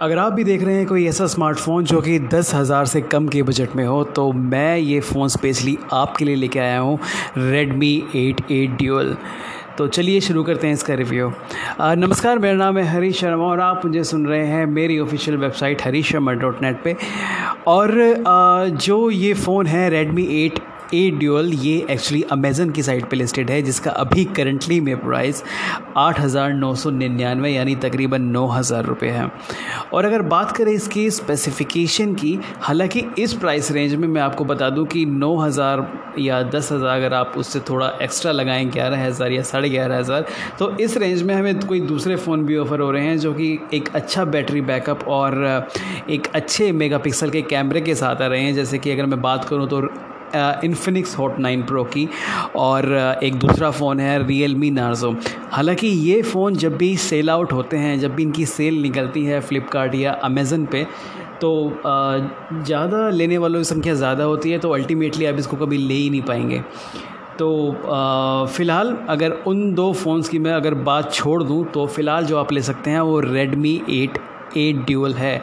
अगर 0.00 0.18
आप 0.18 0.32
भी 0.32 0.42
देख 0.44 0.62
रहे 0.62 0.74
हैं 0.76 0.86
कोई 0.86 1.06
ऐसा 1.06 1.26
स्मार्टफ़ोन 1.26 1.84
जो 1.84 2.00
कि 2.00 2.18
दस 2.28 2.52
हज़ार 2.54 2.86
से 2.86 3.00
कम 3.02 3.28
के 3.28 3.42
बजट 3.42 3.76
में 3.76 3.84
हो 3.84 4.02
तो 4.16 4.30
मैं 4.32 4.76
ये 4.78 4.98
फ़ोन 5.02 5.28
स्पेशली 5.28 5.76
आपके 5.92 6.24
लिए 6.24 6.34
लेके 6.34 6.58
आया 6.58 6.80
हूँ 6.80 6.98
एट 8.16 8.40
एट 8.50 8.76
ड्यूअल 8.78 9.16
तो 9.78 9.86
चलिए 9.88 10.20
शुरू 10.20 10.42
करते 10.44 10.66
हैं 10.66 10.74
इसका 10.74 10.94
रिव्यू 10.94 11.32
नमस्कार 11.96 12.38
मेरा 12.38 12.56
नाम 12.56 12.78
है 12.78 12.84
हरीश 12.86 13.20
शर्मा 13.20 13.46
और 13.46 13.60
आप 13.60 13.84
मुझे 13.86 14.04
सुन 14.04 14.26
रहे 14.26 14.46
हैं 14.46 14.64
मेरी 14.66 14.98
official 14.98 15.36
website 15.36 15.82
Harish 15.82 16.12
Sharma 16.12 16.32
dot 16.34 16.62
net 16.62 16.76
पर 16.76 16.96
और 17.66 18.00
आ, 18.26 18.64
जो 18.66 19.10
ये 19.10 19.32
फ़ोन 19.34 19.66
है 19.66 19.88
रेडमी 19.90 20.26
एट 20.36 20.60
ए 20.94 21.10
ड्यूअल 21.10 21.52
ये 21.52 21.74
एक्चुअली 21.90 22.22
अमेज़न 22.32 22.70
की 22.70 22.82
साइट 22.82 23.08
पे 23.10 23.16
लिस्टेड 23.16 23.50
है, 23.50 23.60
जिसका 23.62 23.90
अभी 23.92 24.24
करंटली 24.36 24.80
में 24.80 24.96
प्राइस 25.00 25.42
आठ 25.96 26.20
हज़ार 26.20 26.52
नौ 26.54 26.74
सौ 26.74 26.90
निन्यानवे, 26.90 27.50
यानी 27.50 27.74
तकरीबन 27.76 28.22
नौ 28.22 28.46
हज़ार 28.48 28.84
रुपये 28.84 29.10
है। 29.10 29.30
और 29.92 30.04
अगर 30.04 30.22
बात 30.24 30.56
करें 30.56 30.72
इसकी 30.72 31.08
स्पेसिफ़िकेशन 31.10 32.14
की, 32.14 32.38
हालाँकि 32.60 33.04
इस 33.18 33.32
प्राइस 33.34 33.70
रेंज 33.72 33.94
में 33.94 34.08
मैं 34.08 34.22
आपको 34.22 34.44
बता 34.44 34.70
दूँ 34.70 34.86
कि 34.86 35.04
नौ 35.06 35.34
हज़ार 35.36 35.86
या 36.18 36.42
दस 36.44 36.72
हज़ार 36.72 36.96
अगर 36.96 37.14
आप 37.14 37.32
उससे 37.36 37.60
थोड़ा 37.70 37.92
एक्स्ट्रा 38.02 38.32
लगाएँ 38.32 38.64
ग्यारह 38.70 39.04
हज़ार 39.06 39.32
या 39.32 39.42
साढ़े 39.42 39.68
ग्यारह 39.70 39.98
हज़ार 39.98 40.26
तो 40.58 40.70
इस 40.78 40.96
रेंज 40.96 41.22
में 41.22 41.34
हमें 41.34 41.60
कोई 41.60 41.80
दूसरे 41.82 42.16
फ़ोन 42.16 42.44
भी 42.46 42.56
ऑफ़र 42.56 42.80
हो 42.80 42.90
रहे 42.90 43.06
हैं 43.06 43.18
जो 43.18 43.32
कि 43.34 43.58
एक 43.74 43.88
अच्छा 43.94 44.24
बैटरी 44.26 44.60
बैकअप 44.62 45.06
और 45.08 45.68
एक 46.10 46.28
अच्छे 46.34 46.70
मेगापिक्सल 46.72 47.30
के 47.30 47.42
कैमरे 47.44 47.80
के 47.80 47.94
साथ 47.94 48.22
आ 48.22 48.26
रहे 48.26 48.42
हैं। 48.42 48.54
जैसे 48.54 48.78
कि 48.78 48.90
अगर 48.90 49.06
मैं 49.06 49.20
बात 49.22 49.44
करूँ 49.44 49.68
तो 49.68 49.88
इन्फिनिक्स 50.34 51.16
हॉट 51.18 51.38
नाइन 51.38 51.62
प्रो 51.62 51.84
की 51.84 52.08
और 52.56 53.18
एक 53.22 53.34
दूसरा 53.34 53.70
फ़ोन 53.70 54.00
है 54.00 54.26
रियल 54.26 54.54
मी 54.54 54.70
नार्जो 54.70 55.14
हालाँकि 55.52 55.88
ये 55.88 56.20
फ़ोन 56.22 56.54
जब 56.56 56.76
भी 56.76 56.96
सेल 56.98 57.30
आउट 57.30 57.52
होते 57.52 57.76
हैं, 57.76 57.98
जब 58.00 58.14
भी 58.14 58.22
इनकी 58.22 58.46
सेल 58.46 58.80
निकलती 58.82 59.24
है 59.24 59.40
फ़्लिपकार्ट 59.40 59.94
या 59.94 60.12
अमेज़न 60.24 60.66
पे 60.66 60.86
तो 61.40 61.50
ज़्यादा 61.82 63.08
लेने 63.10 63.38
वालों 63.38 63.58
की 63.60 63.64
संख्या 63.64 63.94
ज़्यादा 63.94 64.24
होती 64.24 64.50
है 64.50 64.58
तो 64.58 64.70
अल्टीमेटली 64.74 65.26
आप 65.26 65.38
इसको 65.38 65.56
कभी 65.56 65.78
ले 65.78 65.94
ही 65.94 66.08
नहीं 66.10 66.22
पाएँगे। 66.22 66.62
तो 67.38 67.48
फ़िलहाल 68.56 68.96
अगर 69.08 69.32
उन 69.46 69.72
दो 69.74 69.92
फ़ोन्स 69.92 70.28
की 70.28 70.38
मैं 70.38 70.52
अगर 70.52 70.74
बात 70.84 71.12
छोड़ 71.14 71.42
दूँ 71.42 71.64
तो 71.64 71.86
फ़िलहाल 71.86 72.26
जो 72.26 72.38
आप 72.38 72.52
ले 72.52 72.62
सकते 72.62 72.90
हैं 72.90 73.00
वो 73.00 73.18
रेडमी 73.20 73.80
एट 73.90 74.18
एट 74.56 74.84
ड्यूअल 74.86 75.14
है। 75.14 75.42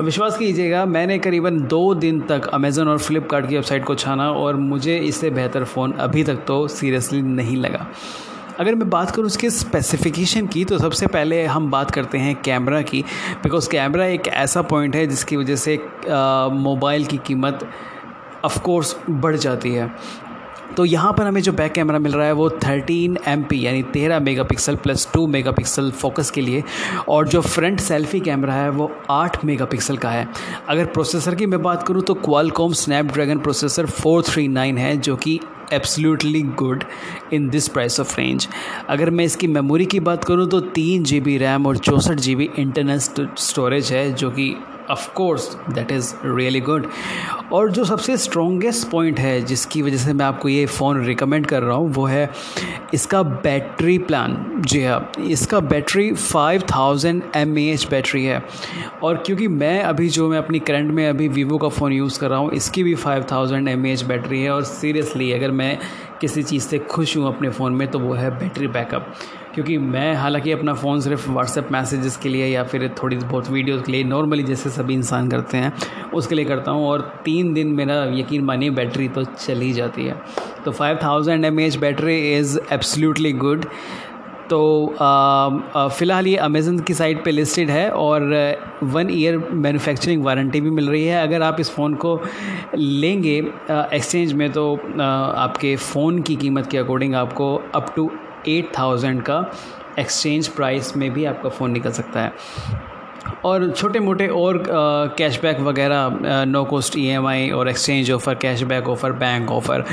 विश्वास 0.00 0.36
कीजिएगा, 0.38 0.84
मैंने 0.86 1.18
करीबन 1.18 1.60
दो 1.62 1.94
दिन 1.94 2.20
तक 2.20 2.46
अमेज़न 2.48 2.88
और 2.88 2.98
फ्लिपकार्ट 2.98 3.48
की 3.48 3.54
वेबसाइट 3.54 3.84
को 3.84 3.94
छाना 3.94 4.30
और 4.32 4.56
मुझे 4.56 4.96
इससे 4.98 5.30
बेहतर 5.30 5.64
फ़ोन 5.64 5.92
अभी 5.92 6.24
तक 6.24 6.44
तो 6.46 6.66
सीरियसली 6.68 7.22
नहीं 7.22 7.56
लगा। 7.56 7.86
अगर 8.60 8.74
मैं 8.74 8.88
बात 8.90 9.10
करूँ 9.10 9.26
उसके 9.26 9.50
स्पेसिफिकेशन 9.50 10.46
की 10.46 10.64
तो 10.64 10.78
सबसे 10.78 11.06
पहले 11.06 11.44
हम 11.44 11.70
बात 11.70 11.90
करते 11.90 12.18
हैं 12.18 12.34
कैमरा 12.42 12.82
की 12.82 13.02
बिकॉज़ 13.42 13.68
कैमरा 13.70 14.06
एक 14.06 14.28
ऐसा 14.28 14.62
पॉइंट 14.64 14.96
है 14.96 15.06
जिसकी 15.06 15.36
वजह 15.36 15.56
से 15.56 15.76
मोबाइल 16.52 17.06
की 17.06 17.18
कीमत 17.26 17.66
ऑफ़ 18.44 18.60
कोर्स 18.60 18.96
बढ़ 19.10 19.36
जाती 19.36 19.72
है। 19.72 19.90
तो 20.76 20.84
यहाँ 20.84 21.12
पर 21.12 21.26
हमें 21.26 21.40
जो 21.42 21.52
बैक 21.52 21.72
कैमरा 21.72 21.98
मिल 21.98 22.12
रहा 22.12 22.26
है 22.26 22.32
वो 22.32 22.48
13 22.58 23.16
एम 23.28 23.44
यानी 23.54 23.82
13 23.94 24.20
मेगापिक्सल 24.22 24.76
प्लस 24.76 25.06
2 25.08 25.26
मेगापिक्सल 25.28 25.90
फोकस 25.92 26.30
के 26.30 26.40
लिए। 26.40 26.62
और 27.08 27.28
जो 27.28 27.40
फ्रंट 27.40 27.80
सेल्फी 27.80 28.20
कैमरा 28.20 28.54
है, 28.54 28.68
वो 28.70 28.90
8 29.10 29.44
मेगापिक्सल 29.44 29.96
का 29.96 30.10
है। 30.10 30.26
अगर 30.68 30.84
प्रोसेसर 30.86 31.34
की 31.34 31.46
मैं 31.46 31.62
बात 31.62 31.86
करूँ 31.88 32.02
तो 32.02 32.14
क्वालकॉम 32.16 32.72
स्नैपड्रैगन 32.74 33.38
प्रोसेसर 33.38 33.86
439 33.86 34.78
है, 34.78 34.96
जो 34.96 35.16
कि 35.16 35.38
absolutely 35.72 36.42
good 36.42 36.84
in 37.32 37.48
this 37.50 37.68
price 37.68 38.00
of 38.00 38.16
range 38.16 38.48
अगर 38.88 39.10
मैं 39.10 39.24
इसकी 39.24 39.46
मेमोरी 39.46 39.86
की 39.86 40.00
बात 40.02 40.24
करूँ 40.24 40.48
तो 40.48 40.60
तीन 40.60 41.04
जी 41.04 41.20
बी 41.20 41.36
रैम 41.38 41.66
और 41.66 41.76
चौंसठ 41.78 42.14
जी 42.16 42.34
बी 42.36 42.48
इंटरनल 42.58 42.98
स्टोरेज 42.98 43.92
है, 43.92 44.12
जो 44.12 44.30
कि 44.30 44.54
of 44.90 45.08
course 45.14 45.48
that 45.70 45.92
is 45.92 46.12
really 46.24 46.60
good 46.60 46.88
और 47.52 47.70
जो 47.70 47.84
सबसे 47.84 48.16
स्ट्रॉन्गेस्ट 48.16 48.88
पॉइंट 48.90 49.18
है, 49.20 49.40
जिसकी 49.42 49.82
वजह 49.82 49.96
से 49.96 50.12
मैं 50.12 50.24
आपको 50.24 50.48
ये 50.48 50.64
फ़ोन 50.66 51.04
रिकमेंड 51.04 51.46
कर 51.46 51.62
रहा 51.62 51.76
हूँ, 51.76 51.92
वो 51.92 52.04
है 52.06 52.30
इसका 52.94 53.22
बैटरी 53.22 53.98
प्लान 54.00 54.62
जी 54.66 54.82
हाँ 54.84 55.12
इसका 55.20 55.60
बैटरी 55.62 56.10
5000 56.12 56.62
थाउज़ेंड 56.70 57.22
एम 57.36 57.54
बैटरी 57.90 58.24
है. 58.24 58.42
और 59.02 59.22
क्योंकि 59.26 59.48
मैं 59.48 59.82
अभी 59.82 60.08
जो 60.08 60.28
मैं 60.28 60.38
अपनी 60.38 60.58
करंट 60.60 60.90
में 60.92 61.06
अभी 61.08 61.28
वीवो 61.28 61.58
का 61.58 61.68
फ़ोन 61.68 61.92
यूज़ 61.92 62.18
कर 62.20 62.30
रहा 62.30 62.38
हूँ, 62.38 62.50
इसकी 62.52 62.82
भी 62.82 62.94
5000 62.96 63.30
थाउज़ेंड 63.32 63.68
एम 63.68 63.82
बैटरी 64.08 64.42
है 64.42 64.50
और 64.50 64.64
सीरियसली 64.64 65.32
अगर 65.32 65.50
मैं 65.52 65.78
किसी 66.20 66.42
चीज़ 66.42 66.64
से 66.64 66.78
खुश 66.80 67.16
हूँ 67.16 67.26
अपने 67.28 67.48
फ़ोन 67.50 67.72
में 67.72 67.86
तो 67.90 67.98
वो 67.98 68.12
है 68.14 68.30
बैटरी 68.38 68.66
बैकअप 68.68 69.14
क्योंकि 69.54 69.76
मैं 69.78 70.14
हालाँकि 70.16 70.52
अपना 70.52 70.74
फ़ोन 70.74 71.00
सिर्फ़ 71.00 71.28
व्हाट्सएप 71.30 71.68
मैसेजेस 71.72 72.16
के 72.16 72.28
लिए 72.28 72.46
या 72.46 72.62
फिर 72.64 72.88
थोड़ी 73.02 73.16
बहुत 73.16 73.50
वीडियोस 73.50 73.82
के 73.82 73.92
लिए 73.92 74.04
नॉर्मली 74.04 74.42
जैसे 74.42 74.70
सभी 74.70 74.94
इंसान 74.94 75.28
करते 75.30 75.58
हैं, 75.58 75.72
उसके 76.14 76.34
लिए 76.34 76.44
करता 76.44 76.70
हूँ 76.70 76.86
और 76.88 77.00
तीन 77.24 77.52
दिन 77.54 77.72
मेरा 77.74 78.02
यकीन 78.14 78.44
मानिए 78.44 78.70
बैटरी 78.70 79.08
तो 79.08 79.24
चल 79.24 79.70
जाती 79.72 80.04
है। 80.04 80.16
तो 80.64 80.70
five 80.72 80.98
thousand 81.02 81.44
M 81.44 81.60
H 81.60 81.76
battery 81.76 82.18
is 82.32 82.58
absolutely 82.72 83.32
good 83.34 83.66
तो 84.50 84.60
फ़िलहाल 85.98 86.26
ये 86.26 86.36
अमेज़न 86.36 86.78
की 86.78 86.94
साइट 86.94 87.22
पे 87.24 87.30
लिस्टेड 87.30 87.70
है 87.70 87.88
और 87.90 88.22
वन 88.84 89.10
ईयर 89.10 89.38
मैन्युफैक्चरिंग 89.38 90.24
वारंटी 90.24 90.60
भी 90.60 90.70
मिल 90.70 90.88
रही 90.90 91.04
है। 91.04 91.22
अगर 91.22 91.42
आप 91.42 91.60
इस 91.60 91.70
फ़ोन 91.74 91.94
को 92.04 92.20
लेंगे 92.76 93.36
एक्सचेंज 93.70 94.32
में 94.32 94.50
तो 94.52 94.74
आपके 94.98 95.74
फ़ोन 95.76 96.20
की 96.22 96.36
कीमत 96.36 96.66
के 96.70 96.78
अकॉर्डिंग 96.78 97.14
आपको 97.14 97.54
अप 97.74 97.92
टू 97.96 98.10
एट 98.48 98.72
थाउज़ेंड 98.78 99.22
का 99.22 99.44
एक्सचेंज 99.98 100.48
प्राइस 100.48 100.96
में 100.96 101.10
भी 101.12 101.24
आपका 101.24 101.48
फ़ोन 101.48 101.70
निकल 101.70 101.90
सकता 101.92 102.20
है। 102.20 102.32
और 103.44 103.70
छोटे 103.70 104.00
मोटे 104.00 104.26
और 104.28 104.62
कैशबैक 105.18 105.60
वगैरह 105.60 106.44
नो 106.44 106.62
कॉस्ट 106.64 106.96
ईएमआई 106.98 107.48
और 107.50 107.68
exchange 107.68 108.10
offer 108.12 108.34
cashback 108.34 108.88
offer 108.88 109.12
bank 109.12 109.50
offer 109.50 109.84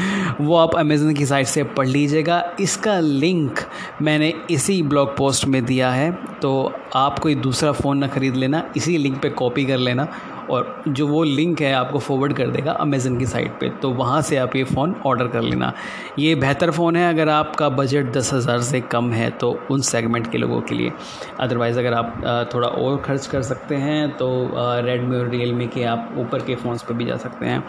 वो 0.41 0.55
आप 0.57 0.75
अमेज़न 0.75 1.13
की 1.13 1.25
साइट 1.25 1.47
से 1.47 1.63
पढ़ 1.77 1.87
लीजिएगा। 1.87 2.43
इसका 2.59 2.99
लिंक 2.99 3.59
मैंने 4.01 4.33
इसी 4.51 4.81
ब्लॉग 4.83 5.15
पोस्ट 5.17 5.45
में 5.45 5.63
दिया 5.65 5.91
है 5.91 6.11
तो 6.41 6.51
आप 6.95 7.19
कोई 7.19 7.35
दूसरा 7.37 7.71
फ़ोन 7.71 7.97
ना 7.97 8.07
ख़रीद 8.07 8.35
लेना, 8.35 8.63
इसी 8.77 8.97
लिंक 8.97 9.21
पे 9.21 9.29
कॉपी 9.31 9.65
कर 9.65 9.77
लेना 9.77 10.07
और 10.51 10.83
जो 10.87 11.07
वो 11.07 11.23
लिंक 11.23 11.61
है 11.61 11.71
आपको 11.73 11.99
फॉरवर्ड 11.99 12.33
कर 12.33 12.47
देगा 12.49 12.71
अमेज़न 12.81 13.17
की 13.17 13.25
साइट 13.25 13.59
पे 13.59 13.69
तो 13.81 13.89
वहाँ 13.93 14.21
से 14.21 14.37
आप 14.37 14.55
ये 14.55 14.63
फ़ोन 14.65 14.95
ऑर्डर 15.05 15.27
कर 15.27 15.41
लेना। 15.41 15.73
ये 16.19 16.35
बेहतर 16.37 16.71
फ़ोन 16.71 16.95
है 16.95 17.07
अगर 17.09 17.29
आपका 17.29 17.69
बजट 17.71 18.11
दस 18.13 18.33
हज़ार 18.33 18.61
से 18.61 18.81
कम 18.91 19.11
है 19.13 19.29
तो 19.31 19.51
उन 19.71 19.81
सेगमेंट 19.83 20.31
के 20.31 20.37
लोगों 20.37 20.61
के 20.61 20.75
लिए। 20.75 20.91
अदरवाइज़ 21.39 21.79
अगर 21.79 21.93
आप 21.93 22.49
थोड़ा 22.53 22.67
और 22.67 22.97
खर्च 23.01 23.27
कर 23.27 23.41
सकते 23.43 23.75
हैं 23.77 24.09
तो 24.17 24.29
रेडमी 24.55 25.17
और 25.17 25.29
रियल 25.29 25.67
के 25.67 25.83
आप 25.85 26.15
ऊपर 26.19 26.41
के 26.41 26.55
फ़ोन्स 26.55 26.83
पर 26.83 26.93
भी 26.93 27.05
जा 27.05 27.17
सकते 27.17 27.45
हैं। 27.45 27.63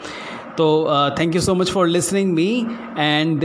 तो 0.59 0.67
thank 1.19 1.35
you 1.35 1.41
so 1.41 1.55
much 1.55 1.71
for 1.71 1.87
listening 1.87 2.33
me 2.33 2.67
and 2.99 3.41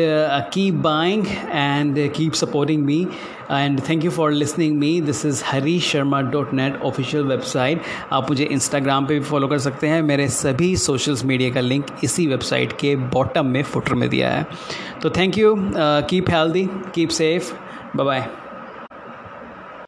keep 0.53 0.73
buying 0.73 1.27
and 1.51 1.97
keep 2.13 2.33
supporting 2.33 2.83
me 2.85 3.07
and 3.51 3.79
thank 3.89 4.05
you 4.05 4.11
for 4.11 4.31
listening 4.31 4.77
me 4.77 4.89
this 5.01 5.25
is 5.25 5.43
Hari 5.45 5.79
Sharma 5.79 6.21
dot 6.21 6.53
net 6.53 6.81
official 6.81 7.23
website 7.23 7.81
आप 8.11 8.29
मुझे 8.29 8.45
इंस्टाग्राम 8.45 9.05
पे 9.05 9.13
भी 9.13 9.25
फॉलो 9.25 9.47
कर 9.47 9.59
सकते 9.59 9.87
हैं। 9.87 10.01
मेरे 10.01 10.27
सभी 10.29 10.75
सोशल्स 10.77 11.23
मीडिया 11.25 11.49
का 11.49 11.61
लिंक 11.61 11.85
इसी 12.03 12.27
वेबसाइट 12.27 12.73
के 12.79 12.95
बॉटम 12.95 13.45
में 13.45 13.61
फुटर 13.63 13.93
में 13.93 14.09
दिया 14.09 14.31
है। 14.31 14.45
तो 15.01 15.09
thank 15.09 15.37
you 15.37 15.55
keep 16.09 16.29
healthy 16.29 16.67
keep 16.95 17.09
safe 17.09 17.53
bye 17.97 18.05
bye 18.05 18.27